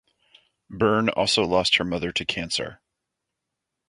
[0.67, 2.81] Byrne also lost her mother to cancer.